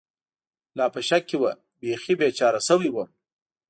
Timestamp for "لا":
0.77-0.85